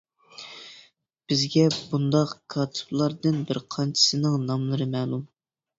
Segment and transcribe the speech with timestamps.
[1.33, 5.27] بىزگە بۇنداق كاتىپلاردىن بىر قانچىسىنىڭ ناملىرى مەلۇم.